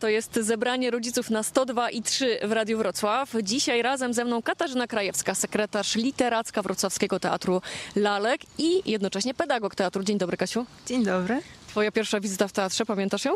To 0.00 0.08
jest 0.08 0.34
zebranie 0.34 0.90
rodziców 0.90 1.30
na 1.30 1.42
102 1.42 1.90
i 1.90 2.02
3 2.02 2.38
w 2.44 2.52
Radiu 2.52 2.78
Wrocław. 2.78 3.32
Dzisiaj 3.42 3.82
razem 3.82 4.14
ze 4.14 4.24
mną 4.24 4.42
Katarzyna 4.42 4.86
Krajewska, 4.86 5.34
sekretarz 5.34 5.94
literacka 5.96 6.62
Wrocławskiego 6.62 7.20
Teatru 7.20 7.62
Lalek 7.96 8.40
i 8.58 8.90
jednocześnie 8.90 9.34
pedagog 9.34 9.74
teatru. 9.74 10.02
Dzień 10.02 10.18
dobry, 10.18 10.36
Kasiu. 10.36 10.66
Dzień 10.86 11.04
dobry. 11.04 11.40
Twoja 11.68 11.92
pierwsza 11.92 12.20
wizyta 12.20 12.48
w 12.48 12.52
teatrze, 12.52 12.86
pamiętasz 12.86 13.24
ją? 13.24 13.32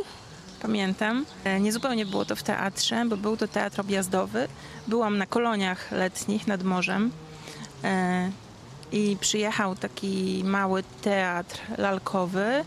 Pamiętam. 0.63 1.27
E, 1.45 1.61
Niezupełnie 1.61 2.07
było 2.07 2.25
to 2.25 2.37
w 2.37 2.43
teatrze, 2.43 3.05
bo 3.09 3.17
był 3.17 3.37
to 3.37 3.49
teatr 3.49 3.81
objazdowy. 3.81 4.49
Byłam 4.89 5.19
na 5.19 5.27
koloniach 5.27 5.93
letnich 5.93 6.47
nad 6.47 6.63
morzem 6.63 7.11
e, 7.85 8.31
i 8.93 9.17
przyjechał 9.21 9.77
taki 9.77 10.43
mały 10.45 10.83
teatr 11.03 11.61
lalkowy. 11.79 12.65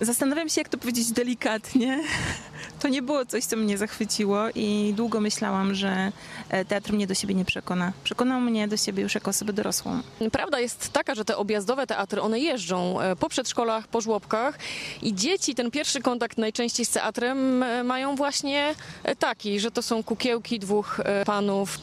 Zastanawiam 0.00 0.48
się, 0.48 0.60
jak 0.60 0.68
to 0.68 0.78
powiedzieć 0.78 1.12
delikatnie. 1.12 2.00
To 2.80 2.88
nie 2.88 3.02
było 3.02 3.26
coś, 3.26 3.44
co 3.44 3.56
mnie 3.56 3.78
zachwyciło 3.78 4.38
i 4.54 4.94
długo 4.96 5.20
myślałam, 5.20 5.74
że 5.74 6.12
e, 6.48 6.64
teatr 6.64 6.92
mnie 6.92 7.06
do 7.06 7.14
siebie 7.14 7.34
nie 7.34 7.44
przekona. 7.44 7.92
Przekonał 8.04 8.40
mnie 8.40 8.68
do 8.68 8.76
siebie 8.76 9.02
już 9.02 9.14
jako 9.14 9.30
osobę 9.30 9.52
dorosłą. 9.52 10.00
Prawda 10.32 10.60
jest 10.60 10.92
taka, 10.92 11.14
że 11.14 11.24
te 11.24 11.36
objazdowe 11.36 11.86
teatry, 11.86 12.20
one 12.20 12.40
jeżdżą 12.40 13.00
e, 13.00 13.16
po 13.16 13.28
przedszkolach, 13.28 13.88
po 13.88 14.00
żłobkach 14.00 14.58
i 15.02 15.14
dzieci 15.14 15.54
ten 15.54 15.70
pierwszy 15.70 16.00
kontakt 16.00 16.38
najczęściej 16.38 16.86
z 16.86 16.90
teatrem 16.90 17.62
e, 17.62 17.84
mają 17.84 18.16
właśnie 18.16 18.74
taki, 19.18 19.60
że 19.60 19.70
to 19.70 19.82
są 19.82 20.02
kukiełki 20.02 20.58
dwóch 20.58 21.00
panów. 21.26 21.78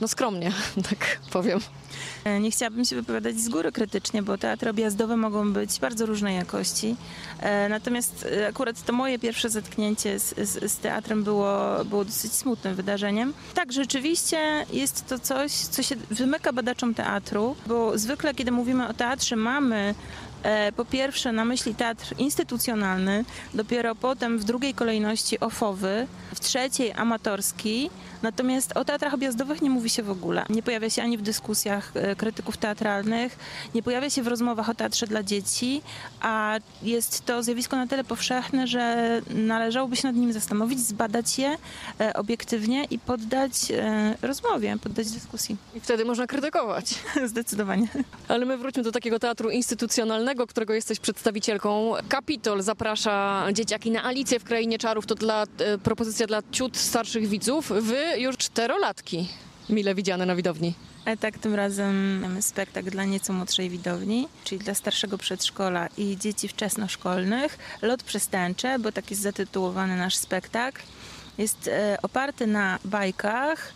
No 0.00 0.08
skromnie, 0.08 0.52
tak 0.90 1.18
powiem. 1.30 1.60
E, 2.24 2.40
Nie 2.40 2.50
chciałabym 2.50 2.84
się 2.84 2.96
wypowiadać 2.96 3.36
z 3.40 3.48
góry 3.48 3.72
krytycznie, 3.72 4.22
bo 4.22 4.38
teatry 4.38 4.70
objazdowe 4.70 5.16
mogą 5.16 5.52
być 5.52 5.80
bardzo 5.80 6.06
różnej 6.06 6.36
jakości. 6.36 6.96
E, 7.40 7.68
Natomiast 7.68 8.26
e, 8.42 8.48
akurat 8.48 8.84
to 8.84 8.92
moje 8.92 9.18
pierwsze 9.18 9.50
zetknięcie 9.50 10.18
z, 10.18 10.34
z, 10.48 10.72
z 10.72 10.76
teatrem 10.76 11.24
było, 11.24 11.84
było 11.84 12.04
dosyć 12.04 12.32
smutnym 12.32 12.74
wydarzeniem. 12.74 13.32
Tak, 13.54 13.72
rzeczywiście 13.72 14.66
jest 14.72 15.06
to 15.08 15.18
coś, 15.18 15.52
co 15.52 15.82
się 15.82 15.96
wymyka 16.10 16.52
badaczom 16.52 16.94
teatru, 16.94 17.56
bo 17.66 17.98
zwykle, 17.98 18.34
kiedy 18.34 18.50
mówimy 18.52 18.88
o 18.88 18.94
teatrze, 18.94 19.36
mamy 19.36 19.94
po 20.76 20.84
pierwsze 20.84 21.32
na 21.32 21.44
myśli 21.44 21.74
teatr 21.74 22.14
instytucjonalny, 22.18 23.24
dopiero 23.54 23.94
potem 23.94 24.38
w 24.38 24.44
drugiej 24.44 24.74
kolejności 24.74 25.40
ofowy, 25.40 26.06
w 26.34 26.40
trzeciej 26.40 26.92
amatorski. 26.92 27.90
Natomiast 28.22 28.76
o 28.76 28.84
teatrach 28.84 29.14
objazdowych 29.14 29.62
nie 29.62 29.70
mówi 29.70 29.90
się 29.90 30.02
w 30.02 30.10
ogóle. 30.10 30.44
Nie 30.50 30.62
pojawia 30.62 30.90
się 30.90 31.02
ani 31.02 31.18
w 31.18 31.22
dyskusjach 31.22 31.92
e, 31.94 32.16
krytyków 32.16 32.56
teatralnych, 32.56 33.38
nie 33.74 33.82
pojawia 33.82 34.10
się 34.10 34.22
w 34.22 34.26
rozmowach 34.26 34.68
o 34.68 34.74
teatrze 34.74 35.06
dla 35.06 35.22
dzieci, 35.22 35.82
a 36.20 36.58
jest 36.82 37.24
to 37.24 37.42
zjawisko 37.42 37.76
na 37.76 37.86
tyle 37.86 38.04
powszechne, 38.04 38.66
że 38.66 39.20
należałoby 39.30 39.96
się 39.96 40.08
nad 40.08 40.16
nim 40.16 40.32
zastanowić, 40.32 40.80
zbadać 40.80 41.38
je 41.38 41.56
e, 42.00 42.14
obiektywnie 42.14 42.84
i 42.84 42.98
poddać 42.98 43.52
e, 43.70 44.14
rozmowie, 44.22 44.76
poddać 44.82 45.10
dyskusji. 45.10 45.56
I 45.74 45.80
wtedy 45.80 46.04
można 46.04 46.26
krytykować. 46.26 46.94
Zdecydowanie. 47.32 47.88
Ale 48.28 48.46
my 48.46 48.58
wróćmy 48.58 48.82
do 48.82 48.92
takiego 48.92 49.18
teatru 49.18 49.50
instytucjonalnego, 49.50 50.31
którego 50.34 50.74
jesteś 50.74 51.00
przedstawicielką. 51.00 51.92
Kapitol 52.08 52.62
zaprasza 52.62 53.46
dzieciaki 53.52 53.90
na 53.90 54.04
Alicję 54.04 54.40
w 54.40 54.44
Krainie 54.44 54.78
Czarów. 54.78 55.06
To 55.06 55.14
dla, 55.14 55.42
e, 55.42 55.78
propozycja 55.78 56.26
dla 56.26 56.42
ciut 56.52 56.76
starszych 56.76 57.28
widzów. 57.28 57.72
Wy 57.80 58.04
już 58.18 58.36
czterolatki, 58.36 59.28
mile 59.68 59.94
widziane 59.94 60.26
na 60.26 60.36
widowni. 60.36 60.74
E, 61.04 61.16
Tak, 61.16 61.38
tym 61.38 61.54
razem 61.54 62.20
mamy 62.20 62.42
spektakl 62.42 62.90
dla 62.90 63.04
nieco 63.04 63.32
młodszej 63.32 63.70
widowni, 63.70 64.28
czyli 64.44 64.64
dla 64.64 64.74
starszego 64.74 65.18
przedszkola 65.18 65.88
i 65.96 66.16
dzieci 66.16 66.48
wczesnoszkolnych. 66.48 67.58
Lot 67.82 68.02
przestępcze, 68.02 68.78
bo 68.78 68.92
tak 68.92 69.10
jest 69.10 69.22
zatytułowany 69.22 69.96
nasz 69.96 70.16
spektakl. 70.16 70.82
Jest 71.38 71.68
e, 71.68 71.98
oparty 72.02 72.46
na 72.46 72.78
bajkach 72.84 73.72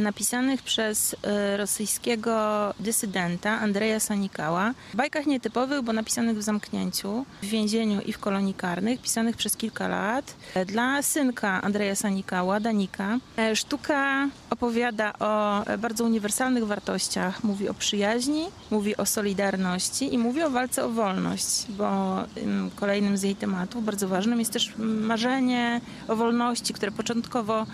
napisanych 0.00 0.62
przez 0.62 1.16
e, 1.22 1.56
rosyjskiego 1.56 2.32
dysydenta 2.80 3.50
Andrzeja 3.50 4.00
Sanikała. 4.00 4.74
Bajkach 4.94 5.26
nietypowych, 5.26 5.82
bo 5.82 5.92
napisanych 5.92 6.38
w 6.38 6.42
zamknięciu, 6.42 7.26
w 7.42 7.46
więzieniu 7.46 8.00
i 8.00 8.12
w 8.12 8.18
kolonii 8.18 8.54
karnych, 8.54 9.00
pisanych 9.02 9.36
przez 9.36 9.56
kilka 9.56 9.88
lat. 9.88 10.34
E, 10.54 10.64
Dla 10.64 11.02
synka 11.02 11.62
Andrzeja 11.62 11.94
Sanikała, 11.94 12.60
Danika. 12.60 13.18
E, 13.38 13.56
Sztuka 13.56 14.28
opowiada 14.50 15.12
o 15.18 15.64
e, 15.66 15.78
bardzo 15.78 16.04
uniwersalnych 16.04 16.66
wartościach. 16.66 17.44
Mówi 17.44 17.68
o 17.68 17.74
przyjaźni, 17.74 18.44
mówi 18.70 18.96
o 18.96 19.06
solidarności 19.06 20.14
i 20.14 20.18
mówi 20.18 20.42
o 20.42 20.50
walce 20.50 20.84
o 20.84 20.88
wolność, 20.88 21.66
bo 21.68 22.18
ym, 22.36 22.70
kolejnym 22.76 23.16
z 23.16 23.22
jej 23.22 23.36
tematów, 23.36 23.84
bardzo 23.84 24.08
ważnym, 24.08 24.38
jest 24.38 24.52
też 24.52 24.72
marzenie 24.78 25.80
o 26.08 26.16
wolności, 26.16 26.74
które 26.74 26.92
początkowo 26.92 27.62
e, 27.62 27.66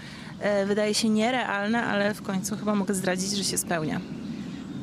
wydaje 0.67 0.95
się 0.95 1.09
nierealne, 1.09 1.85
ale 1.85 2.15
w 2.15 2.23
końcu 2.23 2.57
chyba 2.57 2.75
mogę 2.75 2.95
zdradzić, 2.95 3.31
że 3.31 3.45
się 3.45 3.59
spełnia. 3.59 4.01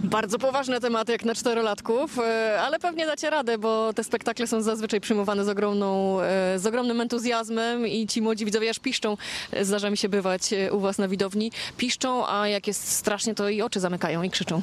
Bardzo 0.05 0.39
poważne 0.39 0.79
tematy 0.79 1.11
jak 1.11 1.25
na 1.25 1.35
czterolatków, 1.35 2.19
e, 2.19 2.61
ale 2.61 2.79
pewnie 2.79 3.05
dacie 3.05 3.29
radę, 3.29 3.57
bo 3.57 3.93
te 3.93 4.03
spektakle 4.03 4.47
są 4.47 4.61
zazwyczaj 4.61 5.01
przyjmowane 5.01 5.45
z, 5.45 5.49
ogromną, 5.49 6.19
e, 6.21 6.59
z 6.59 6.65
ogromnym 6.65 7.01
entuzjazmem 7.01 7.87
i 7.87 8.07
ci 8.07 8.21
młodzi 8.21 8.45
widzowie 8.45 8.69
aż 8.69 8.79
piszczą. 8.79 9.17
E, 9.51 9.65
Zdarza 9.65 9.89
mi 9.89 9.97
się 9.97 10.09
bywać 10.09 10.49
u 10.71 10.79
was 10.79 10.97
na 10.97 11.07
widowni. 11.07 11.51
Piszczą, 11.77 12.27
a 12.27 12.47
jak 12.47 12.67
jest 12.67 12.87
strasznie, 12.91 13.35
to 13.35 13.49
i 13.49 13.61
oczy 13.61 13.79
zamykają 13.79 14.23
i 14.23 14.29
krzyczą. 14.29 14.61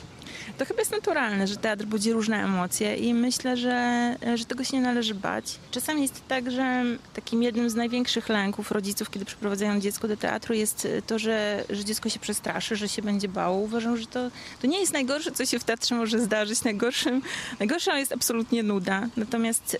To 0.58 0.64
chyba 0.64 0.80
jest 0.80 0.92
naturalne, 0.92 1.46
że 1.46 1.56
teatr 1.56 1.84
budzi 1.84 2.12
różne 2.12 2.44
emocje 2.44 2.96
i 2.96 3.14
myślę, 3.14 3.56
że, 3.56 4.16
że 4.34 4.44
tego 4.44 4.64
się 4.64 4.76
nie 4.76 4.82
należy 4.82 5.14
bać. 5.14 5.58
Czasami 5.70 6.02
jest 6.02 6.22
tak, 6.28 6.50
że 6.50 6.84
takim 7.14 7.42
jednym 7.42 7.70
z 7.70 7.74
największych 7.74 8.28
lęków 8.28 8.70
rodziców, 8.70 9.10
kiedy 9.10 9.24
przyprowadzają 9.24 9.80
dziecko 9.80 10.08
do 10.08 10.16
teatru 10.16 10.54
jest 10.54 10.88
to, 11.06 11.18
że, 11.18 11.64
że 11.70 11.84
dziecko 11.84 12.08
się 12.08 12.18
przestraszy, 12.20 12.76
że 12.76 12.88
się 12.88 13.02
będzie 13.02 13.28
bało. 13.28 13.58
Uważam, 13.58 13.96
że 13.96 14.06
to, 14.06 14.30
to 14.60 14.66
nie 14.66 14.80
jest 14.80 14.92
najgorsze, 14.92 15.31
co 15.34 15.46
się 15.46 15.58
w 15.58 15.64
teatrze 15.64 15.94
może 15.94 16.20
zdarzyć. 16.20 16.64
Najgorszym, 16.64 17.22
najgorsza 17.58 17.98
jest 17.98 18.12
absolutnie 18.12 18.62
nuda. 18.62 19.08
Natomiast 19.16 19.78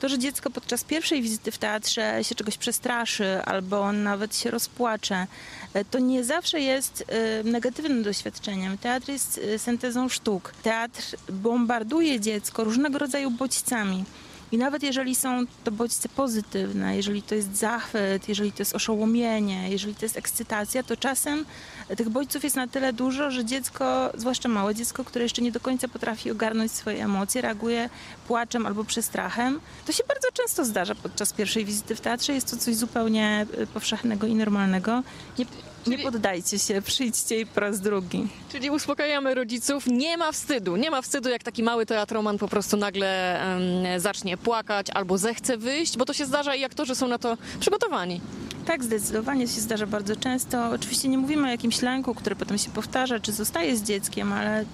to, 0.00 0.08
że 0.08 0.18
dziecko 0.18 0.50
podczas 0.50 0.84
pierwszej 0.84 1.22
wizyty 1.22 1.50
w 1.50 1.58
teatrze 1.58 2.24
się 2.24 2.34
czegoś 2.34 2.56
przestraszy 2.56 3.42
albo 3.44 3.92
nawet 3.92 4.36
się 4.36 4.50
rozpłacze, 4.50 5.26
y, 5.76 5.84
to 5.90 5.98
nie 5.98 6.24
zawsze 6.24 6.60
jest 6.60 7.04
negatywnym 7.44 8.02
doświadczeniem. 8.02 8.78
Teatr 8.78 9.08
jest 9.08 9.38
y, 9.38 9.58
syntezą 9.58 10.08
sztuk. 10.08 10.52
Teatr 10.62 11.02
bombarduje 11.32 12.20
dziecko 12.20 12.64
różnego 12.64 12.98
rodzaju 12.98 13.30
bodźcami. 13.30 14.04
I 14.52 14.58
nawet 14.58 14.82
jeżeli 14.82 15.14
są 15.14 15.44
to 15.64 15.72
bodźce 15.72 16.08
pozytywne, 16.08 16.96
jeżeli 16.96 17.22
to 17.22 17.34
jest 17.34 17.56
zachwyt, 17.56 18.28
jeżeli 18.28 18.52
to 18.52 18.58
jest 18.58 18.74
oszołomienie, 18.74 19.70
jeżeli 19.70 19.94
to 19.94 20.04
jest 20.04 20.16
ekscytacja, 20.16 20.82
to 20.82 20.96
czasem 20.96 21.44
tych 21.96 22.08
bodźców 22.08 22.44
jest 22.44 22.56
na 22.56 22.68
tyle 22.68 22.92
dużo, 22.92 23.30
że 23.30 23.44
dziecko, 23.44 24.12
zwłaszcza 24.14 24.48
małe 24.48 24.74
dziecko, 24.74 25.04
które 25.04 25.22
jeszcze 25.22 25.42
nie 25.42 25.52
do 25.52 25.60
końca 25.60 25.88
potrafi 25.88 26.30
ogarnąć 26.30 26.72
swoje 26.72 27.04
emocje, 27.04 27.42
reaguje 27.42 27.90
płaczem 28.28 28.66
albo 28.66 28.84
przestrachem. 28.84 29.60
To 29.86 29.92
się 29.92 30.04
bardzo 30.08 30.28
często 30.32 30.64
zdarza 30.64 30.94
podczas 30.94 31.32
pierwszej 31.32 31.64
wizyty 31.64 31.94
w 31.94 32.00
teatrze. 32.00 32.32
Jest 32.32 32.50
to 32.50 32.56
coś 32.56 32.76
zupełnie 32.76 33.46
y, 33.58 33.66
powszechnego 33.66 34.26
i 34.26 34.34
normalnego. 34.34 35.02
Nie, 35.38 35.46
nie 35.86 35.98
poddajcie 35.98 36.58
się, 36.58 36.82
przyjdźcie 36.82 37.40
i 37.40 37.46
po 37.46 37.60
raz 37.60 37.80
drugi. 37.80 38.28
Czyli 38.52 38.70
uspokajamy 38.70 39.34
rodziców, 39.34 39.86
nie 39.86 40.16
ma 40.16 40.32
wstydu. 40.32 40.76
Nie 40.76 40.90
ma 40.90 41.02
wstydu, 41.02 41.28
jak 41.28 41.42
taki 41.42 41.62
mały 41.62 41.86
teatroman 41.86 42.38
po 42.38 42.48
prostu 42.48 42.76
nagle 42.76 43.40
em, 43.40 44.00
zacznie 44.00 44.36
płakać 44.36 44.86
albo 44.94 45.18
zechce 45.18 45.56
wyjść, 45.56 45.96
bo 45.96 46.04
to 46.04 46.12
się 46.12 46.26
zdarza 46.26 46.54
i 46.54 46.64
aktorzy 46.64 46.94
są 46.94 47.08
na 47.08 47.18
to 47.18 47.36
przygotowani. 47.60 48.20
Tak, 48.68 48.84
zdecydowanie 48.84 49.48
się 49.48 49.60
zdarza 49.60 49.86
bardzo 49.86 50.16
często. 50.16 50.70
Oczywiście 50.70 51.08
nie 51.08 51.18
mówimy 51.18 51.48
o 51.48 51.50
jakimś 51.50 51.82
lęku, 51.82 52.14
który 52.14 52.36
potem 52.36 52.58
się 52.58 52.70
powtarza, 52.70 53.20
czy 53.20 53.32
zostaje 53.32 53.76
z 53.76 53.82
dzieckiem, 53.82 54.32
ale 54.32 54.64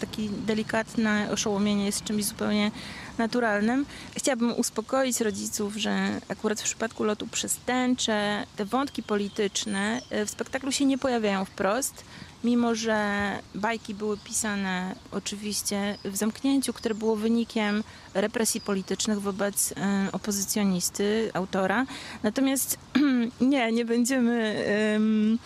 takie 0.00 0.22
delikatne 0.46 1.28
oszołomienie 1.32 1.86
jest 1.86 2.04
czymś 2.04 2.24
zupełnie 2.24 2.70
naturalnym. 3.18 3.86
Chciałabym 4.16 4.52
uspokoić 4.52 5.20
rodziców, 5.20 5.76
że 5.76 6.20
akurat 6.28 6.60
w 6.60 6.64
przypadku 6.64 7.04
lotu 7.04 7.26
przestępcze 7.26 8.44
te 8.56 8.64
wątki 8.64 9.02
polityczne 9.02 10.00
e, 10.10 10.26
w 10.26 10.30
spektaklu 10.30 10.72
się 10.72 10.84
nie 10.84 10.98
pojawiają 10.98 11.44
wprost. 11.44 12.04
Mimo, 12.44 12.74
że 12.74 13.30
bajki 13.54 13.94
były 13.94 14.16
pisane 14.16 14.94
oczywiście 15.12 15.98
w 16.04 16.16
zamknięciu, 16.16 16.72
które 16.72 16.94
było 16.94 17.16
wynikiem 17.16 17.84
represji 18.14 18.60
politycznych 18.60 19.20
wobec 19.20 19.72
e, 19.72 20.08
opozycjonisty, 20.12 21.30
autora. 21.34 21.86
Natomiast 22.22 22.78
nie, 23.40 23.72
nie 23.72 23.84
będziemy 23.84 24.64
em, 24.94 25.38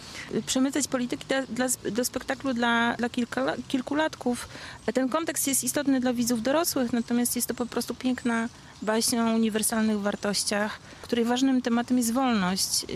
przemycać 0.47 0.89
polityki 0.89 1.27
dla, 1.49 1.67
do 1.91 2.05
spektaklu 2.05 2.55
dla, 2.55 2.95
dla 2.99 3.09
kilka, 3.09 3.55
kilkulatków. 3.69 4.49
Ten 4.95 5.09
kontekst 5.09 5.47
jest 5.47 5.65
istotny 5.65 6.01
dla 6.01 6.13
widzów 6.13 6.43
dorosłych, 6.43 6.93
natomiast 6.93 7.37
jest 7.37 7.49
to 7.49 7.55
po 7.55 7.67
prostu 7.67 7.95
piękna 7.95 8.49
baśń 8.83 9.19
o 9.19 9.25
uniwersalnych 9.25 10.01
wartościach, 10.01 10.79
której 11.03 11.25
ważnym 11.25 11.63
tematem 11.63 11.99
jest 11.99 12.13
wolność 12.13 12.85
y, 12.85 12.95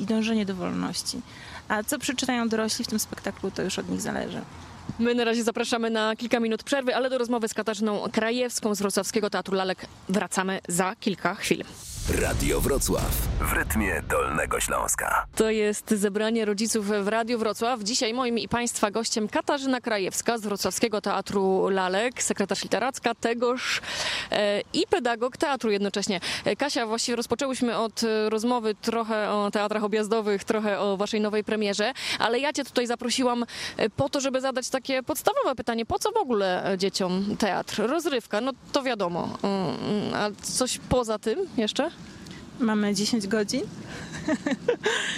i 0.00 0.06
dążenie 0.06 0.46
do 0.46 0.54
wolności. 0.54 1.20
A 1.68 1.82
co 1.82 1.98
przeczytają 1.98 2.48
dorośli 2.48 2.84
w 2.84 2.88
tym 2.88 2.98
spektaklu, 2.98 3.50
to 3.50 3.62
już 3.62 3.78
od 3.78 3.88
nich 3.88 4.00
zależy. 4.00 4.40
My 4.98 5.14
na 5.14 5.24
razie 5.24 5.44
zapraszamy 5.44 5.90
na 5.90 6.16
kilka 6.16 6.40
minut 6.40 6.62
przerwy, 6.62 6.96
ale 6.96 7.10
do 7.10 7.18
rozmowy 7.18 7.48
z 7.48 7.54
Katarzyną 7.54 8.02
Krajewską 8.12 8.74
z 8.74 8.78
Wrocławskiego 8.78 9.30
Teatru 9.30 9.54
Lalek 9.54 9.86
wracamy 10.08 10.60
za 10.68 10.96
kilka 11.00 11.34
chwil. 11.34 11.64
Radio 12.14 12.60
Wrocław 12.60 13.10
w 13.40 13.52
rytmie 13.52 14.02
Dolnego 14.08 14.60
Śląska. 14.60 15.26
To 15.36 15.50
jest 15.50 15.90
zebranie 15.90 16.44
rodziców 16.44 16.86
w 16.86 17.08
Radiu 17.08 17.38
Wrocław. 17.38 17.82
Dzisiaj 17.82 18.14
moim 18.14 18.38
i 18.38 18.48
Państwa 18.48 18.90
gościem 18.90 19.28
Katarzyna 19.28 19.80
Krajewska 19.80 20.38
z 20.38 20.40
Wrocławskiego 20.40 21.00
Teatru 21.00 21.68
Lalek, 21.68 22.22
sekretarz 22.22 22.62
literacka 22.62 23.14
tegoż 23.14 23.80
e, 24.30 24.60
i 24.72 24.84
pedagog 24.90 25.36
teatru 25.36 25.70
jednocześnie. 25.70 26.20
E, 26.44 26.56
Kasia, 26.56 26.86
właściwie 26.86 27.16
rozpoczęłyśmy 27.16 27.76
od 27.76 28.02
e, 28.02 28.30
rozmowy 28.30 28.74
trochę 28.74 29.30
o 29.30 29.50
teatrach 29.50 29.84
objazdowych, 29.84 30.44
trochę 30.44 30.80
o 30.80 30.96
Waszej 30.96 31.20
nowej 31.20 31.44
premierze, 31.44 31.92
ale 32.18 32.38
ja 32.40 32.52
Cię 32.52 32.64
tutaj 32.64 32.86
zaprosiłam 32.86 33.44
e, 33.76 33.90
po 33.90 34.08
to, 34.08 34.20
żeby 34.20 34.40
zadać 34.40 34.68
takie 34.68 35.02
podstawowe 35.02 35.54
pytanie. 35.54 35.86
Po 35.86 35.98
co 35.98 36.12
w 36.12 36.16
ogóle 36.16 36.74
dzieciom 36.78 37.36
teatr? 37.38 37.82
Rozrywka, 37.86 38.40
no 38.40 38.52
to 38.72 38.82
wiadomo. 38.82 39.38
Mm, 39.42 40.14
A 40.14 40.42
coś 40.42 40.78
poza 40.88 41.18
tym 41.18 41.38
jeszcze? 41.56 41.90
Mamy 42.60 42.94
10 42.94 43.26
godzin. 43.26 43.62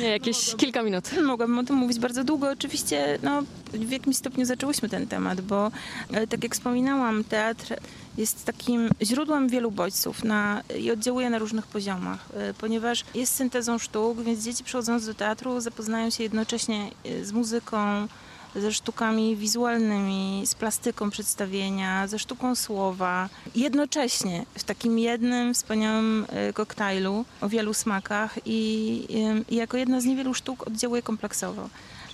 Nie, 0.01 0.09
jakieś 0.09 0.55
kilka 0.57 0.83
minut. 0.83 1.11
Mogłabym 1.23 1.59
o 1.59 1.65
tym 1.65 1.77
mówić 1.77 1.99
bardzo 1.99 2.25
długo. 2.25 2.51
Oczywiście 2.51 3.19
no, 3.23 3.43
w 3.73 3.91
jakimś 3.91 4.17
stopniu 4.17 4.45
zaczęłyśmy 4.45 4.89
ten 4.89 5.07
temat, 5.07 5.41
bo 5.41 5.71
e, 6.11 6.27
tak 6.27 6.43
jak 6.43 6.55
wspominałam, 6.55 7.25
teatr 7.25 7.75
jest 8.19 8.45
takim 8.45 8.91
źródłem 9.03 9.49
wielu 9.49 9.71
bodźców 9.71 10.25
na, 10.25 10.63
i 10.79 10.91
oddziałuje 10.91 11.31
na 11.31 11.39
różnych 11.39 11.67
poziomach, 11.67 12.29
e, 12.35 12.55
ponieważ 12.55 13.05
jest 13.15 13.35
syntezą 13.35 13.79
sztuk, 13.79 14.21
więc 14.21 14.45
dzieci 14.45 14.65
przychodząc 14.65 15.07
do 15.07 15.15
teatru 15.15 15.61
zapoznają 15.61 16.11
się 16.11 16.23
jednocześnie 16.23 16.91
e, 17.05 17.25
z 17.25 17.33
muzyką, 17.33 18.09
ze 18.57 18.73
sztukami 18.73 19.37
wizualnymi, 19.37 20.43
z 20.47 20.55
plastyką 20.55 21.11
przedstawienia, 21.11 22.07
ze 22.07 22.19
sztuką 22.19 22.55
słowa. 22.55 23.29
Jednocześnie 23.55 24.47
w 24.55 24.65
takim 24.65 24.99
jednym 24.99 25.55
wspaniałym 25.55 26.27
e, 26.29 26.53
koktajlu 26.53 27.25
o 27.41 27.49
wielu 27.49 27.75
smakach 27.75 28.39
i, 28.45 29.07
i 29.49 29.57
jako 29.57 29.77
jedna 29.77 30.01
z 30.01 30.05
niewielu 30.05 30.35
sztuk 30.35 30.67
oddziałuje 30.67 31.03
kompleksowo. 31.03 31.69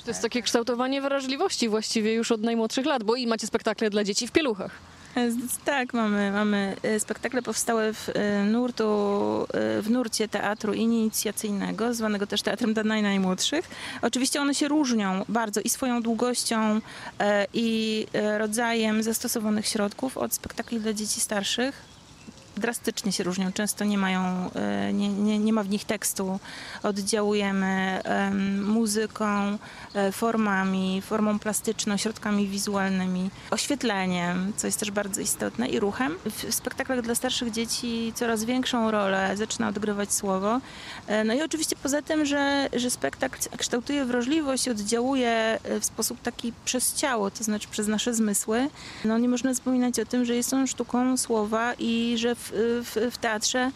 To 0.04 0.10
jest 0.10 0.22
takie 0.22 0.42
kształtowanie 0.42 1.00
wrażliwości 1.00 1.68
właściwie 1.68 2.14
już 2.14 2.32
od 2.32 2.42
najmłodszych 2.42 2.86
lat, 2.86 3.04
bo 3.04 3.16
i 3.16 3.26
macie 3.26 3.46
spektakle 3.46 3.90
dla 3.90 4.04
dzieci 4.04 4.26
w 4.26 4.32
pieluchach. 4.32 4.95
Tak, 5.64 5.94
mamy, 5.94 6.32
mamy 6.32 6.76
e, 6.82 7.00
spektakle 7.00 7.42
powstałe 7.42 7.92
w, 7.92 8.08
e, 8.14 8.44
nurtu, 8.44 8.84
e, 9.54 9.82
w 9.82 9.90
nurcie 9.90 10.28
teatru 10.28 10.72
inicjacyjnego, 10.72 11.94
zwanego 11.94 12.26
też 12.26 12.42
teatrem 12.42 12.74
dla 12.74 12.82
naj- 12.82 13.02
najmłodszych. 13.02 13.68
Oczywiście 14.02 14.40
one 14.40 14.54
się 14.54 14.68
różnią 14.68 15.24
bardzo 15.28 15.60
i 15.60 15.68
swoją 15.68 16.02
długością, 16.02 16.80
i 17.54 18.06
rodzajem 18.38 19.02
zastosowanych 19.02 19.66
środków 19.66 20.18
od 20.18 20.34
spektakli 20.34 20.80
dla 20.80 20.92
dzieci 20.92 21.20
starszych. 21.20 21.95
Drastycznie 22.56 23.12
się 23.12 23.24
różnią, 23.24 23.52
często 23.52 23.84
nie 23.84 23.98
mają, 23.98 24.50
e, 24.54 24.92
nie, 24.92 25.08
nie, 25.08 25.38
nie 25.38 25.52
ma 25.52 25.62
w 25.62 25.68
nich 25.68 25.84
tekstu. 25.84 26.40
Oddziałujemy 26.82 28.00
em, 28.04 28.64
muzyką, 28.64 29.58
e, 29.94 30.12
formami, 30.12 31.02
formą 31.02 31.38
plastyczną, 31.38 31.96
środkami 31.96 32.48
wizualnymi, 32.48 33.30
oświetleniem, 33.50 34.52
co 34.56 34.66
jest 34.66 34.80
też 34.80 34.90
bardzo 34.90 35.20
istotne, 35.20 35.68
i 35.68 35.80
ruchem. 35.80 36.14
W 36.24 36.54
spektaklach 36.54 37.02
dla 37.02 37.14
starszych 37.14 37.50
dzieci 37.50 38.12
coraz 38.14 38.44
większą 38.44 38.90
rolę 38.90 39.36
zaczyna 39.36 39.68
odgrywać 39.68 40.12
słowo. 40.12 40.60
E, 41.06 41.24
No 41.24 41.34
i 41.34 41.42
oczywiście 41.42 41.76
poza 41.82 42.02
tym, 42.02 42.24
że, 42.26 42.68
że 42.76 42.90
spektakl 42.90 43.38
kształtuje 43.56 44.04
wrażliwość 44.04 44.68
oddziałuje 44.68 45.58
w 45.80 45.84
sposób 45.84 46.22
taki 46.22 46.52
przez 46.64 46.94
ciało, 46.94 47.30
to 47.30 47.44
znaczy 47.44 47.68
przez 47.70 47.88
nasze 47.88 48.14
zmysły, 48.14 48.68
no 49.04 49.18
nie 49.18 49.28
można 49.28 49.54
zapominać 49.54 50.00
o 50.00 50.06
tym, 50.06 50.24
że 50.24 50.34
jest 50.34 50.54
on 50.54 50.66
sztuką 50.66 51.16
słowa 51.16 51.74
i 51.78 52.14
że 52.18 52.34
w, 52.34 52.45
w, 52.54 53.10
w 53.12 53.18
teatrze, 53.18 53.70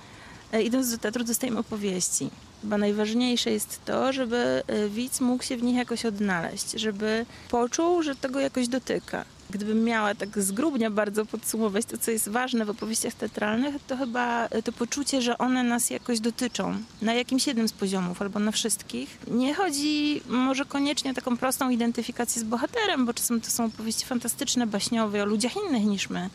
e, 0.52 0.62
idąc 0.62 0.90
do 0.90 0.98
teatru, 0.98 1.24
dostajemy 1.24 1.58
opowieści. 1.58 2.30
Chyba 2.62 2.78
najważniejsze 2.78 3.50
jest 3.50 3.84
to, 3.84 4.12
żeby 4.12 4.62
e, 4.66 4.88
widz 4.88 5.20
mógł 5.20 5.44
się 5.44 5.56
w 5.56 5.62
nich 5.62 5.76
jakoś 5.76 6.04
odnaleźć, 6.06 6.70
żeby 6.70 7.26
poczuł, 7.50 8.02
że 8.02 8.16
tego 8.16 8.40
jakoś 8.40 8.68
dotyka. 8.68 9.24
Gdybym 9.50 9.84
miała 9.84 10.14
tak 10.14 10.42
zgrubnie 10.42 10.90
bardzo 10.90 11.26
podsumować 11.26 11.84
to, 11.84 11.98
co 11.98 12.10
jest 12.10 12.28
ważne 12.28 12.64
w 12.64 12.70
opowieściach 12.70 13.14
teatralnych, 13.14 13.74
to 13.86 13.96
chyba 13.96 14.46
e, 14.46 14.62
to 14.62 14.72
poczucie, 14.72 15.22
że 15.22 15.38
one 15.38 15.62
nas 15.62 15.90
jakoś 15.90 16.20
dotyczą 16.20 16.78
na 17.02 17.14
jakimś 17.14 17.46
jednym 17.46 17.68
z 17.68 17.72
poziomów 17.72 18.22
albo 18.22 18.38
na 18.38 18.52
wszystkich. 18.52 19.18
Nie 19.30 19.54
chodzi 19.54 20.22
może 20.28 20.64
koniecznie 20.64 21.10
o 21.10 21.14
taką 21.14 21.36
prostą 21.36 21.70
identyfikację 21.70 22.42
z 22.42 22.44
bohaterem, 22.44 23.06
bo 23.06 23.14
czasem 23.14 23.40
to 23.40 23.50
są 23.50 23.64
opowieści 23.64 24.06
fantastyczne, 24.06 24.66
baśniowe 24.66 25.22
o 25.22 25.26
ludziach 25.26 25.52
innych 25.56 25.84
niż 25.84 26.10
my. 26.10 26.30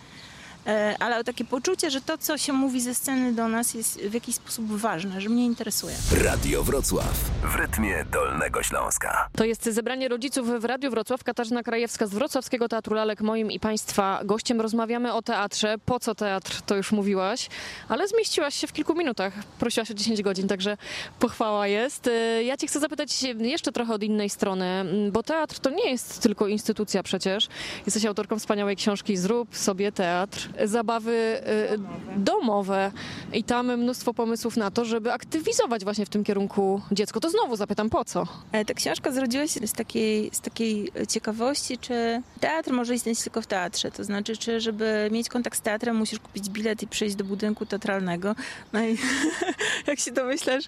E, 0.67 0.95
Ale 0.99 1.19
o 1.19 1.23
takie 1.23 1.45
poczucie, 1.45 1.91
że 1.91 2.01
to, 2.01 2.17
co 2.17 2.37
się 2.37 2.53
mówi 2.53 2.81
ze 2.81 2.95
sceny 2.95 3.33
do 3.33 3.47
nas 3.47 3.73
jest 3.73 3.99
w 4.01 4.13
jakiś 4.13 4.35
sposób 4.35 4.65
ważne, 4.67 5.21
że 5.21 5.29
mnie 5.29 5.45
interesuje. 5.45 5.95
Radio 6.23 6.63
Wrocław 6.63 7.13
w 7.43 7.55
rytmie 7.55 8.05
Dolnego 8.11 8.63
Śląska. 8.63 9.27
To 9.35 9.45
jest 9.45 9.63
zebranie 9.65 10.07
rodziców 10.07 10.61
w 10.61 10.65
Radiu 10.65 10.91
Wrocław. 10.91 11.23
Katarzyna 11.23 11.63
Krajewska 11.63 12.07
z 12.07 12.09
Wrocławskiego 12.13 12.69
Teatru 12.69 12.95
Lalek, 12.95 13.21
moim 13.21 13.51
i 13.51 13.59
Państwa 13.59 14.19
gościem. 14.23 14.61
Rozmawiamy 14.61 15.13
o 15.13 15.21
teatrze. 15.21 15.75
Po 15.85 15.99
co 15.99 16.15
teatr, 16.15 16.61
to 16.61 16.75
już 16.75 16.91
mówiłaś, 16.91 17.49
ale 17.89 18.07
zmieściłaś 18.07 18.55
się 18.55 18.67
w 18.67 18.73
kilku 18.73 18.95
minutach. 18.95 19.33
Prosiłaś 19.59 19.91
o 19.91 19.93
10 19.93 20.21
godzin, 20.21 20.47
także 20.47 20.77
pochwała 21.19 21.67
jest. 21.67 22.07
E, 22.07 22.43
Ja 22.43 22.57
Cię 22.57 22.67
chcę 22.67 22.79
zapytać 22.79 23.23
jeszcze 23.23 23.71
trochę 23.71 23.93
od 23.93 24.03
innej 24.03 24.29
strony, 24.29 24.85
bo 25.11 25.23
teatr 25.23 25.59
to 25.59 25.69
nie 25.69 25.89
jest 25.91 26.19
tylko 26.21 26.47
instytucja 26.47 27.03
przecież. 27.03 27.47
Jesteś 27.85 28.05
autorką 28.05 28.39
wspaniałej 28.39 28.75
książki 28.75 29.17
Zrób 29.17 29.55
sobie 29.57 29.91
teatr. 29.91 30.49
Zabawy 30.63 31.11
e, 31.13 31.77
domowe 32.17 32.91
i 33.33 33.43
tam 33.43 33.77
mnóstwo 33.77 34.13
pomysłów 34.13 34.57
na 34.57 34.71
to, 34.71 34.85
żeby 34.85 35.11
aktywizować 35.13 35.83
właśnie 35.83 36.05
w 36.05 36.09
tym 36.09 36.23
kierunku 36.23 36.81
dziecko. 36.91 37.19
To 37.19 37.29
znowu 37.29 37.55
zapytam, 37.55 37.89
po 37.89 38.05
co? 38.05 38.27
E, 38.51 38.65
Ta 38.65 38.73
książka 38.73 39.11
zrodziła 39.11 39.47
się 39.47 39.67
z 39.67 39.73
takiej, 39.73 40.29
z 40.33 40.41
takiej 40.41 40.91
ciekawości, 41.09 41.77
czy 41.77 42.21
teatr 42.39 42.71
może 42.71 42.95
istnieć 42.95 43.23
tylko 43.23 43.41
w 43.41 43.47
teatrze. 43.47 43.91
To 43.91 44.03
znaczy, 44.03 44.37
czy 44.37 44.59
żeby 44.61 45.09
mieć 45.11 45.29
kontakt 45.29 45.57
z 45.57 45.61
teatrem, 45.61 45.95
musisz 45.95 46.19
kupić 46.19 46.49
bilet 46.49 46.83
i 46.83 46.87
przyjść 46.87 47.15
do 47.15 47.23
budynku 47.23 47.65
teatralnego. 47.65 48.35
No 48.73 48.83
i 48.83 48.97
jak 49.87 49.99
się 49.99 50.11
domyślasz, 50.11 50.65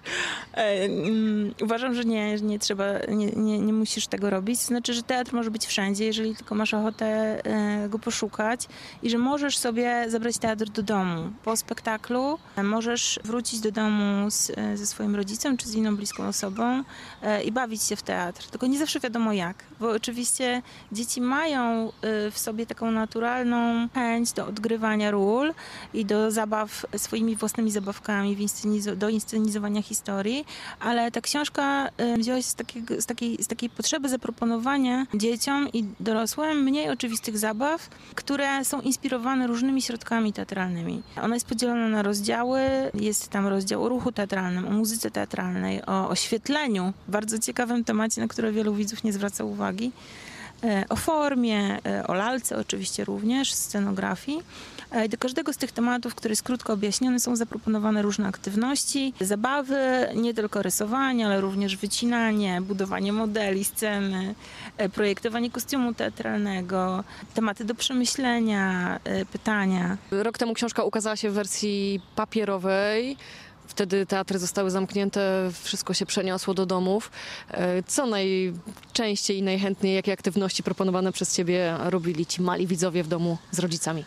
e, 0.54 0.84
mm, 0.84 1.54
uważam, 1.62 1.94
że 1.94 2.04
nie, 2.04 2.38
że 2.38 2.44
nie 2.44 2.58
trzeba, 2.58 2.84
nie, 3.08 3.26
nie, 3.26 3.58
nie 3.58 3.72
musisz 3.72 4.06
tego 4.06 4.30
robić. 4.30 4.60
To 4.60 4.66
znaczy, 4.66 4.94
że 4.94 5.02
teatr 5.02 5.34
może 5.34 5.50
być 5.50 5.66
wszędzie, 5.66 6.04
jeżeli 6.04 6.36
tylko 6.36 6.54
masz 6.54 6.74
ochotę 6.74 7.06
e, 7.44 7.88
go 7.88 7.98
poszukać 7.98 8.66
i 9.02 9.10
że 9.10 9.18
możesz 9.18 9.58
sobie 9.58 9.77
zabrać 10.08 10.38
teatr 10.38 10.68
do 10.68 10.82
domu. 10.82 11.30
Po 11.44 11.56
spektaklu 11.56 12.38
e, 12.56 12.62
możesz 12.62 13.20
wrócić 13.24 13.60
do 13.60 13.70
domu 13.70 14.30
z, 14.30 14.50
e, 14.50 14.76
ze 14.76 14.86
swoim 14.86 15.16
rodzicem 15.16 15.56
czy 15.56 15.68
z 15.68 15.74
inną 15.74 15.96
bliską 15.96 16.28
osobą 16.28 16.84
e, 17.22 17.42
i 17.42 17.52
bawić 17.52 17.82
się 17.82 17.96
w 17.96 18.02
teatr. 18.02 18.46
Tylko 18.50 18.66
nie 18.66 18.78
zawsze 18.78 19.00
wiadomo 19.00 19.32
jak, 19.32 19.64
bo 19.80 19.90
oczywiście 19.90 20.62
dzieci 20.92 21.20
mają 21.20 21.92
w 22.32 22.38
sobie 22.38 22.66
taką 22.66 22.90
naturalną 22.90 23.88
chęć 23.94 24.32
do 24.32 24.46
odgrywania 24.46 25.10
ról 25.10 25.54
i 25.94 26.04
do 26.04 26.30
zabaw 26.30 26.86
swoimi 26.96 27.36
własnymi 27.36 27.70
zabawkami, 27.70 28.36
do 28.96 29.08
inscenizowania 29.08 29.82
historii, 29.82 30.44
ale 30.80 31.10
ta 31.10 31.20
książka 31.20 31.88
wzięła 32.18 32.38
się 32.38 32.42
z, 32.42 32.54
takiego, 32.54 33.00
z, 33.00 33.06
takiej, 33.06 33.42
z 33.42 33.46
takiej 33.46 33.70
potrzeby 33.70 34.08
zaproponowania 34.08 35.06
dzieciom 35.14 35.68
i 35.72 35.84
dorosłym 36.00 36.62
mniej 36.62 36.90
oczywistych 36.90 37.38
zabaw, 37.38 37.88
które 38.14 38.64
są 38.64 38.80
inspirowane 38.80 39.46
różnymi 39.46 39.67
środkami 39.82 40.32
teatralnymi. 40.32 41.02
Ona 41.22 41.34
jest 41.34 41.46
podzielona 41.46 41.88
na 41.88 42.02
rozdziały, 42.02 42.60
jest 42.94 43.28
tam 43.28 43.46
rozdział 43.46 43.84
o 43.84 43.88
ruchu 43.88 44.12
teatralnym, 44.12 44.68
o 44.68 44.70
muzyce 44.70 45.10
teatralnej, 45.10 45.82
o 45.86 46.08
oświetleniu, 46.08 46.92
bardzo 47.08 47.38
ciekawym 47.38 47.84
temacie, 47.84 48.20
na 48.20 48.28
które 48.28 48.52
wielu 48.52 48.74
widzów 48.74 49.04
nie 49.04 49.12
zwraca 49.12 49.44
uwagi, 49.44 49.92
o 50.88 50.96
formie, 50.96 51.78
e, 51.86 52.06
o 52.06 52.14
lalce 52.14 52.56
oczywiście 52.56 53.04
również, 53.04 53.54
scenografii. 53.54 54.42
E, 54.90 55.08
Do 55.08 55.18
każdego 55.18 55.52
z 55.52 55.56
tych 55.56 55.72
tematów, 55.72 56.14
który 56.14 56.32
jest 56.32 56.42
krótko 56.42 56.72
objaśniony, 56.72 57.20
są 57.20 57.36
zaproponowane 57.36 58.02
różne 58.02 58.28
aktywności, 58.28 59.12
zabawy, 59.20 59.78
nie 60.14 60.34
tylko 60.34 60.62
rysowanie, 60.62 61.26
ale 61.26 61.40
również 61.40 61.76
wycinanie, 61.76 62.60
budowanie 62.60 63.12
modeli, 63.12 63.64
sceny, 63.64 64.34
e, 64.76 64.88
projektowanie 64.88 65.50
kostiumu 65.50 65.94
teatralnego, 65.94 67.04
tematy 67.34 67.64
do 67.64 67.74
przemyślenia, 67.74 68.98
e, 69.04 69.24
pytania. 69.24 69.96
Rok 70.10 70.38
temu 70.38 70.54
książka 70.54 70.84
ukazała 70.84 71.16
się 71.16 71.30
w 71.30 71.34
wersji 71.34 72.00
papierowej. 72.16 73.16
Wtedy 73.68 74.06
teatry 74.06 74.38
zostały 74.38 74.70
zamknięte, 74.70 75.50
wszystko 75.62 75.94
się 75.94 76.06
przeniosło 76.06 76.54
do 76.54 76.66
domów. 76.66 77.10
E, 77.50 77.82
Co 77.82 78.06
najczęściej 78.06 79.38
i 79.38 79.42
najchętniej, 79.42 79.94
jakie 79.94 80.12
aktywności 80.12 80.62
proponowane 80.62 81.12
przez 81.12 81.36
Ciebie 81.36 81.76
robili 81.84 82.26
ci 82.26 82.42
mali 82.42 82.66
widzowie 82.66 83.02
w 83.02 83.08
domu 83.08 83.38
z 83.50 83.58
rodzicami? 83.58 84.04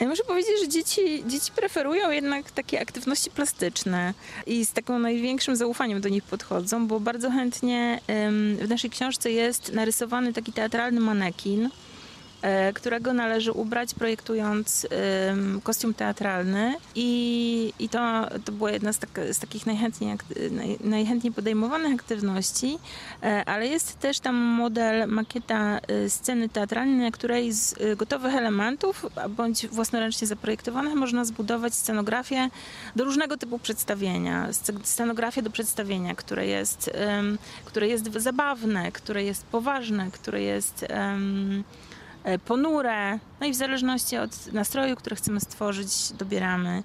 Ja 0.00 0.08
muszę 0.08 0.24
powiedzieć, 0.24 0.52
że 0.60 0.68
dzieci, 0.68 1.24
dzieci 1.26 1.52
preferują 1.56 2.10
jednak 2.10 2.50
takie 2.50 2.80
aktywności 2.80 3.30
plastyczne 3.30 4.14
i 4.46 4.66
z 4.66 4.72
taką 4.72 4.98
największym 4.98 5.56
zaufaniem 5.56 6.00
do 6.00 6.08
nich 6.08 6.22
podchodzą, 6.24 6.86
bo 6.86 7.00
bardzo 7.00 7.30
chętnie 7.30 8.00
w 8.58 8.66
naszej 8.68 8.90
książce 8.90 9.30
jest 9.30 9.72
narysowany 9.72 10.32
taki 10.32 10.52
teatralny 10.52 11.00
manekin, 11.00 11.70
którego 12.74 13.12
należy 13.12 13.52
ubrać 13.52 13.94
projektując 13.94 14.86
kostium 15.62 15.94
teatralny 15.94 16.74
i, 16.94 17.72
i 17.78 17.88
to, 17.88 18.26
to 18.44 18.52
była 18.52 18.70
jedna 18.70 18.92
z, 18.92 18.98
tak, 18.98 19.20
z 19.32 19.38
takich 19.38 19.66
najchętniej, 19.66 20.18
najchętniej 20.84 21.32
podejmowanych 21.32 21.94
aktywności, 21.94 22.78
e, 23.22 23.44
ale 23.44 23.66
jest 23.66 23.98
też 23.98 24.20
tam 24.20 24.36
model, 24.36 25.08
makieta 25.08 25.78
e, 25.78 26.10
sceny 26.10 26.48
teatralnej, 26.48 26.96
na 26.96 27.10
której 27.10 27.52
z 27.52 27.74
e, 27.80 27.96
gotowych 27.96 28.34
elementów, 28.34 29.06
bądź 29.28 29.66
własnoręcznie 29.66 30.26
zaprojektowanych 30.26 30.94
można 30.94 31.24
zbudować 31.24 31.74
scenografię 31.74 32.48
do 32.96 33.04
różnego 33.04 33.36
typu 33.36 33.58
przedstawienia. 33.58 34.48
Sce- 34.50 34.84
Scenografię 34.84 35.42
do 35.42 35.50
przedstawienia, 35.50 36.14
które 36.14 36.46
jest, 36.46 36.90
które 37.64 37.88
jest 37.88 38.12
zabawne, 38.12 38.92
które 38.92 39.24
jest 39.24 39.46
poważne, 39.46 40.10
które 40.10 40.42
jest 40.42 40.82
e, 40.82 41.18
ponure. 42.44 43.18
No 43.40 43.46
i 43.46 43.52
w 43.52 43.56
zależności 43.56 44.16
od 44.16 44.52
nastroju, 44.52 44.96
który 44.96 45.16
chcemy 45.16 45.40
stworzyć, 45.40 46.12
dobieramy 46.12 46.82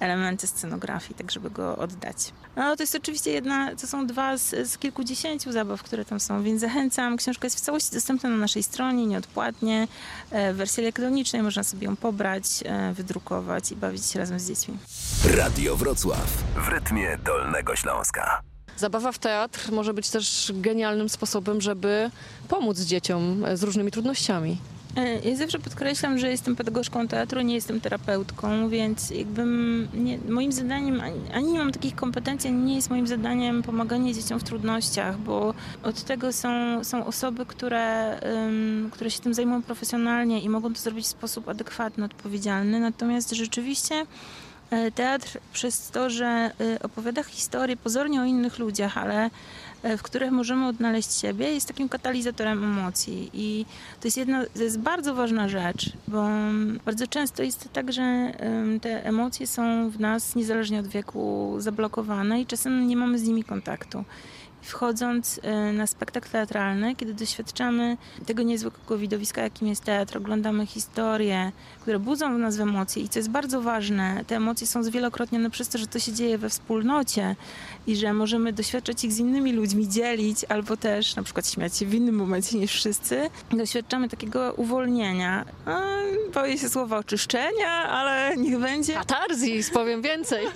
elementy 0.00 0.46
scenografii, 0.46 1.14
tak 1.14 1.30
żeby 1.32 1.50
go 1.50 1.76
oddać. 1.76 2.16
No 2.56 2.76
to 2.76 2.82
jest 2.82 2.94
oczywiście 2.94 3.30
jedna, 3.30 3.76
to 3.76 3.86
są 3.86 4.06
dwa 4.06 4.36
z, 4.36 4.68
z 4.70 4.78
kilkudziesięciu 4.78 5.52
zabaw, 5.52 5.82
które 5.82 6.04
tam 6.04 6.20
są, 6.20 6.42
więc 6.42 6.60
zachęcam. 6.60 7.16
Książka 7.16 7.46
jest 7.46 7.56
w 7.56 7.60
całości 7.60 7.92
dostępna 7.92 8.28
na 8.28 8.36
naszej 8.36 8.62
stronie, 8.62 9.06
nieodpłatnie. 9.06 9.88
E, 10.30 10.52
W 10.52 10.56
wersji 10.56 10.80
elektronicznej 10.82 11.42
można 11.42 11.62
sobie 11.64 11.86
ją 11.86 11.96
pobrać, 11.96 12.44
e, 12.64 12.92
wydrukować 12.92 13.72
i 13.72 13.76
bawić 13.76 14.06
się 14.06 14.18
razem 14.18 14.38
z 14.40 14.48
dziećmi. 14.48 14.78
Radio 15.36 15.76
Wrocław. 15.76 16.26
W 16.56 16.68
rytmie 16.68 17.18
Dolnego 17.24 17.76
Śląska. 17.76 18.40
Zabawa 18.76 19.12
w 19.12 19.18
teatr 19.18 19.72
może 19.72 19.94
być 19.94 20.10
też 20.10 20.52
genialnym 20.54 21.08
sposobem, 21.08 21.60
żeby 21.60 22.10
pomóc 22.48 22.80
dzieciom 22.80 23.44
z 23.54 23.62
różnymi 23.62 23.90
trudnościami. 23.90 24.58
E, 24.96 25.30
Ja 25.30 25.36
zawsze 25.36 25.58
podkreślam, 25.58 26.18
że 26.18 26.30
jestem 26.30 26.56
pedagogzką 26.56 27.08
teatru, 27.08 27.40
nie 27.40 27.54
jestem 27.54 27.80
terapeutką, 27.80 28.68
więc 28.68 29.10
jakbym 29.10 29.88
nie, 29.94 30.18
moim 30.18 30.52
zadaniem, 30.52 31.00
ani, 31.00 31.20
ani 31.34 31.52
nie 31.52 31.58
mam 31.58 31.72
takich 31.72 31.94
kompetencji, 31.94 32.50
ani 32.50 32.62
nie 32.62 32.74
jest 32.76 32.90
moim 32.90 33.06
zadaniem 33.06 33.62
pomaganie 33.62 34.14
dzieciom 34.14 34.40
w 34.40 34.44
trudnościach, 34.44 35.18
bo 35.18 35.54
od 35.82 36.02
tego 36.02 36.32
są, 36.32 36.84
są 36.84 37.06
osoby, 37.06 37.46
które, 37.46 38.18
ym, 38.46 38.90
które 38.92 39.10
się 39.10 39.20
tym 39.20 39.34
zajmują 39.34 39.62
profesjonalnie 39.62 40.40
i 40.40 40.48
mogą 40.48 40.74
to 40.74 40.80
zrobić 40.80 41.04
w 41.04 41.08
sposób 41.08 41.48
adekwatny, 41.48 42.04
odpowiedzialny. 42.04 42.80
Natomiast 42.80 43.30
rzeczywiście 43.30 43.94
e, 44.70 44.90
teatr 44.90 45.38
przez 45.52 45.90
to, 45.90 46.10
że 46.10 46.50
y, 46.60 46.82
opowiada 46.82 47.22
historię 47.22 47.76
pozornie 47.76 48.20
o 48.20 48.24
innych 48.24 48.58
ludziach, 48.58 48.98
ale 48.98 49.30
w 49.98 50.02
których 50.02 50.30
możemy 50.30 50.66
odnaleźć 50.66 51.20
siebie, 51.20 51.52
jest 51.52 51.68
takim 51.68 51.88
katalizatorem 51.88 52.64
emocji. 52.64 53.30
I 53.32 53.66
to 54.00 54.06
jest 54.08 54.16
jedna, 54.16 54.44
to 54.54 54.62
jest 54.62 54.78
bardzo 54.78 55.14
ważna 55.14 55.48
rzecz, 55.48 55.92
bo 56.08 56.26
mm, 56.26 56.80
bardzo 56.84 57.06
często 57.06 57.42
jest 57.42 57.68
tak, 57.72 57.92
że 57.92 58.32
te 58.82 59.04
emocje 59.04 59.46
są 59.46 59.90
w 59.90 60.00
nas 60.00 60.34
niezależnie 60.34 60.80
od 60.80 60.86
wieku 60.86 61.54
zablokowane 61.58 62.40
i 62.40 62.46
czasem 62.46 62.86
nie 62.86 62.96
mamy 62.96 63.18
z 63.18 63.22
nimi 63.22 63.44
kontaktu. 63.44 64.04
Wchodząc 64.64 65.40
e, 65.42 65.72
na 65.72 65.86
spektakl 65.86 66.30
teatralny, 66.30 66.96
kiedy 66.96 67.14
doświadczamy 67.14 67.96
tego 68.26 68.42
niezwykłego 68.42 68.98
widowiska, 68.98 69.42
jakim 69.42 69.68
jest 69.68 69.84
teatr, 69.84 70.16
oglądamy 70.16 70.66
historie, 70.66 71.52
które 71.80 71.98
budzą 71.98 72.34
w 72.34 72.38
nas 72.38 72.58
emocje 72.58 73.02
i 73.02 73.08
co 73.08 73.18
jest 73.18 73.30
bardzo 73.30 73.60
ważne, 73.60 74.24
te 74.26 74.36
emocje 74.36 74.66
są 74.66 74.82
zwielokrotnione 74.82 75.50
przez 75.50 75.68
to, 75.68 75.78
że 75.78 75.86
to 75.86 75.98
się 75.98 76.12
dzieje 76.12 76.38
we 76.38 76.48
wspólnocie 76.48 77.36
i 77.86 77.96
że 77.96 78.12
możemy 78.12 78.52
doświadczać 78.52 79.04
ich 79.04 79.12
z 79.12 79.18
innymi 79.18 79.52
ludźmi, 79.52 79.88
dzielić 79.88 80.44
albo 80.48 80.76
też 80.76 81.16
na 81.16 81.22
przykład 81.22 81.48
śmiać 81.48 81.76
się 81.76 81.86
w 81.86 81.94
innym 81.94 82.14
momencie 82.14 82.58
niż 82.58 82.72
wszyscy. 82.72 83.30
Doświadczamy 83.50 84.08
takiego 84.08 84.52
uwolnienia. 84.56 85.44
Boję 86.34 86.58
się 86.58 86.68
słowa 86.68 86.98
oczyszczenia, 86.98 87.70
ale 87.70 88.36
niech 88.36 88.58
będzie. 88.58 88.94
Katarzis, 88.94 89.70
powiem 89.70 90.02
więcej. 90.02 90.46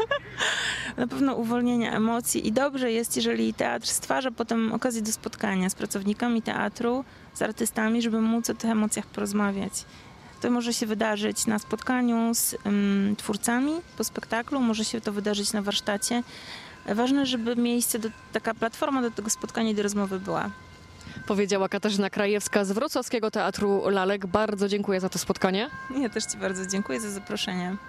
Na 0.96 1.06
pewno 1.06 1.34
uwolnienia 1.34 1.92
emocji 1.92 2.46
i 2.46 2.52
dobrze 2.52 2.92
jest, 2.92 3.16
jeżeli 3.16 3.54
teatr 3.54 3.88
stwarza 3.98 4.30
potem 4.30 4.72
okazję 4.72 5.02
do 5.02 5.12
spotkania 5.12 5.70
z 5.70 5.74
pracownikami 5.74 6.42
teatru, 6.42 7.04
z 7.34 7.42
artystami, 7.42 8.02
żeby 8.02 8.20
móc 8.20 8.50
o 8.50 8.54
tych 8.54 8.70
emocjach 8.70 9.06
porozmawiać. 9.06 9.72
To 10.40 10.50
może 10.50 10.72
się 10.72 10.86
wydarzyć 10.86 11.46
na 11.46 11.58
spotkaniu 11.58 12.34
z 12.34 12.56
ym, 12.66 13.14
twórcami 13.18 13.72
po 13.96 14.04
spektaklu, 14.04 14.60
może 14.60 14.84
się 14.84 15.00
to 15.00 15.12
wydarzyć 15.12 15.52
na 15.52 15.62
warsztacie. 15.62 16.22
Ważne, 16.86 17.26
żeby 17.26 17.56
miejsce, 17.56 17.98
do, 17.98 18.08
taka 18.32 18.54
platforma 18.54 19.02
do 19.02 19.10
tego 19.10 19.30
spotkania 19.30 19.70
i 19.70 19.74
do 19.74 19.82
rozmowy 19.82 20.20
była. 20.20 20.50
Powiedziała 21.26 21.68
Katarzyna 21.68 22.10
Krajewska 22.10 22.64
z 22.64 22.72
Wrocławskiego 22.72 23.30
Teatru 23.30 23.88
Lalek. 23.88 24.26
Bardzo 24.26 24.68
dziękuję 24.68 25.00
za 25.00 25.08
to 25.08 25.18
spotkanie. 25.18 25.70
Ja 26.02 26.08
też 26.08 26.24
Ci 26.24 26.38
bardzo 26.38 26.66
dziękuję 26.66 27.00
za 27.00 27.10
zaproszenie. 27.10 27.76